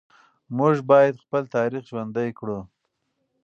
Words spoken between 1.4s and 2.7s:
تاریخ ژوندي کړو.